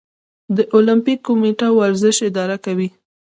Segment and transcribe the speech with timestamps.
[0.55, 2.89] د المپیک کمیټه ورزش اداره کوي